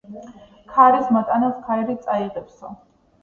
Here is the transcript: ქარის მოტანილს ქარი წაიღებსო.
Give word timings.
ქარის 0.77 1.11
მოტანილს 1.17 1.61
ქარი 1.67 1.97
წაიღებსო. 2.07 2.73